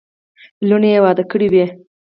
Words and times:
لوڼي 0.67 0.89
یې 0.93 0.99
واده 1.03 1.23
کړې 1.31 1.47
وې. 1.53 1.65